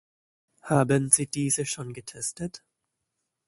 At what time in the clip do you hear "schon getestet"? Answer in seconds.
1.67-2.63